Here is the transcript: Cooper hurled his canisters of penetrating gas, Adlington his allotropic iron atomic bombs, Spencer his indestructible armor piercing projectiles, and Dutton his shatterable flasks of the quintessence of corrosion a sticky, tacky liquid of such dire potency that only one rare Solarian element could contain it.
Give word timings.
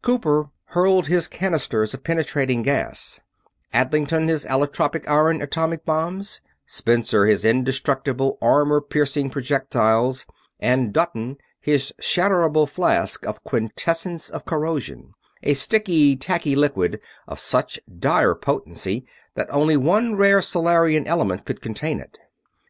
Cooper 0.00 0.48
hurled 0.68 1.08
his 1.08 1.28
canisters 1.28 1.92
of 1.92 2.02
penetrating 2.02 2.62
gas, 2.62 3.20
Adlington 3.74 4.30
his 4.30 4.46
allotropic 4.46 5.06
iron 5.06 5.42
atomic 5.42 5.84
bombs, 5.84 6.40
Spencer 6.64 7.26
his 7.26 7.44
indestructible 7.44 8.38
armor 8.40 8.80
piercing 8.80 9.28
projectiles, 9.28 10.24
and 10.58 10.90
Dutton 10.90 11.36
his 11.60 11.92
shatterable 12.00 12.66
flasks 12.66 13.26
of 13.26 13.34
the 13.34 13.40
quintessence 13.50 14.30
of 14.30 14.46
corrosion 14.46 15.12
a 15.42 15.52
sticky, 15.52 16.16
tacky 16.16 16.56
liquid 16.56 16.98
of 17.28 17.38
such 17.38 17.78
dire 17.98 18.34
potency 18.34 19.04
that 19.34 19.48
only 19.50 19.76
one 19.76 20.14
rare 20.16 20.40
Solarian 20.40 21.06
element 21.06 21.44
could 21.44 21.60
contain 21.60 22.00
it. 22.00 22.18